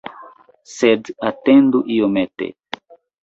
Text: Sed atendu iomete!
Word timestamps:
Sed 0.75 1.11
atendu 1.29 1.83
iomete! 1.97 2.47